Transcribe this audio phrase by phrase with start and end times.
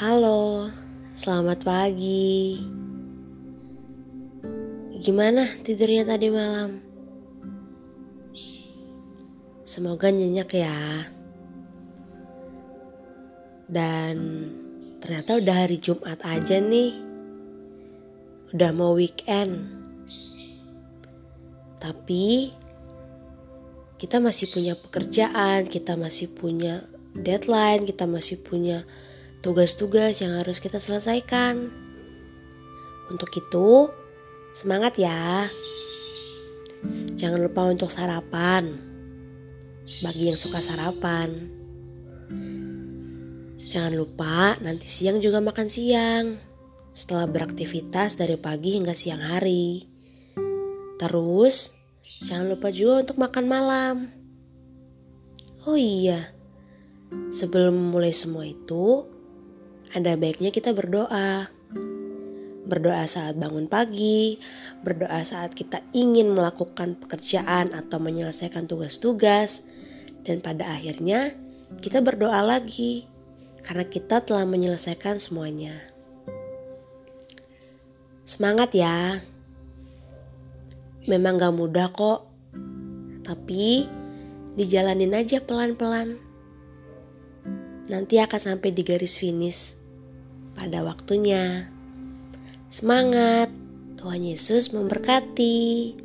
[0.00, 0.64] Halo,
[1.12, 2.56] selamat pagi.
[4.96, 6.80] Gimana tidurnya tadi malam?
[9.60, 11.04] Semoga nyenyak ya.
[13.68, 14.16] Dan
[15.04, 16.96] ternyata udah hari Jumat aja nih.
[18.56, 19.68] Udah mau weekend.
[21.76, 22.56] Tapi
[24.00, 28.88] kita masih punya pekerjaan, kita masih punya deadline, kita masih punya
[29.44, 31.68] tugas-tugas yang harus kita selesaikan.
[33.10, 33.90] Untuk itu,
[34.56, 35.50] semangat ya.
[37.18, 38.80] Jangan lupa untuk sarapan.
[40.06, 41.50] Bagi yang suka sarapan.
[43.60, 46.38] Jangan lupa nanti siang juga makan siang.
[46.94, 49.86] Setelah beraktivitas dari pagi hingga siang hari.
[50.98, 51.80] Terus,
[52.20, 53.96] Jangan lupa juga untuk makan malam.
[55.64, 56.36] Oh iya,
[57.32, 59.08] sebelum memulai semua itu,
[59.90, 61.50] ada baiknya kita berdoa.
[62.70, 64.38] Berdoa saat bangun pagi,
[64.86, 69.66] berdoa saat kita ingin melakukan pekerjaan atau menyelesaikan tugas-tugas,
[70.22, 71.34] dan pada akhirnya
[71.82, 73.10] kita berdoa lagi
[73.66, 75.82] karena kita telah menyelesaikan semuanya.
[78.22, 79.18] Semangat ya!
[81.10, 82.30] Memang gak mudah kok,
[83.26, 83.90] tapi
[84.54, 86.22] dijalanin aja pelan-pelan.
[87.90, 89.79] Nanti akan sampai di garis finish
[90.60, 91.72] pada waktunya.
[92.68, 93.48] Semangat,
[93.96, 95.96] Tuhan Yesus memberkati.